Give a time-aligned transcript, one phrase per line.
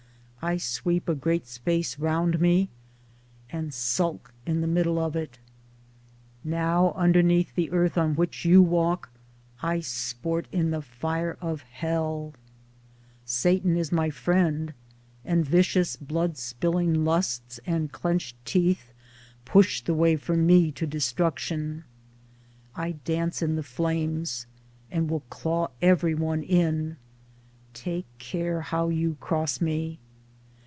[0.43, 2.71] I sweep a great space round me
[3.51, 5.37] and sulk in the middle of it.
[6.41, 9.11] 1 8 Towards Democracy Now underneath the earth on which you walk
[9.61, 12.33] I sport in the fire of Hell;
[13.23, 14.73] Satan is my friend
[15.23, 18.93] and vicious blood spilling lusts and clenched teeth
[19.45, 21.83] push the way for me to destruction.
[22.75, 24.47] I dance in the flames
[24.89, 26.97] and will claw every one in:
[27.75, 29.99] take care how you cross me